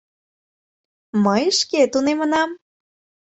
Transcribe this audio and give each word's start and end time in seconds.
—Мый 1.23 1.43
шке 1.59 1.81
тунемынам. 1.91 2.49